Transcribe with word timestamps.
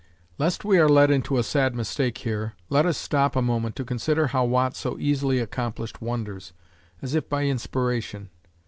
Lest 0.39 0.65
we 0.65 0.79
are 0.79 0.89
led 0.89 1.11
into 1.11 1.37
a 1.37 1.43
sad 1.43 1.75
mistake 1.75 2.17
here, 2.17 2.53
let 2.69 2.87
us 2.87 2.97
stop 2.97 3.35
a 3.35 3.39
moment 3.43 3.75
to 3.75 3.85
consider 3.85 4.25
how 4.25 4.43
Watt 4.43 4.75
so 4.75 4.97
easily 4.97 5.37
accomplished 5.37 6.01
wonders, 6.01 6.53
as 7.03 7.13
if 7.13 7.29
by 7.29 7.43
inspiration. 7.43 8.31